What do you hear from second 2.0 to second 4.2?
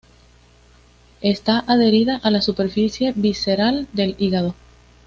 a la superficie visceral del